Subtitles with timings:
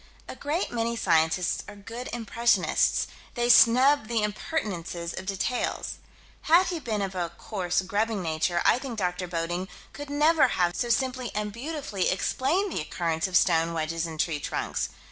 [0.27, 3.05] A great many scientists are good impressionists:
[3.35, 5.97] they snub the impertinences of details.
[6.49, 9.27] Had he been of a coarse, grubbing nature, I think Dr.
[9.27, 14.17] Bodding could never have so simply and beautifully explained the occurrence of stone wedges in
[14.17, 14.89] tree trunks.